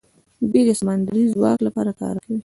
[0.51, 2.37] دوی د سمندري ځواک لپاره کار کوي.